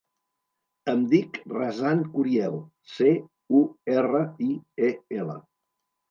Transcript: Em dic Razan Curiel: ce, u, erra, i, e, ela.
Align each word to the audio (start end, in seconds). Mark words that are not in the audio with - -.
Em 0.91 1.01
dic 1.09 1.35
Razan 1.57 1.99
Curiel: 2.15 2.57
ce, 2.93 3.11
u, 3.59 3.59
erra, 3.97 4.23
i, 4.47 4.47
e, 4.89 4.89
ela. 5.19 5.37